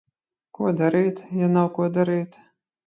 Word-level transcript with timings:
Ko 0.59 0.71
darīt, 0.79 1.23
ja 1.43 1.51
nav, 1.59 1.71
ko 1.79 1.93
darīt? 2.01 2.45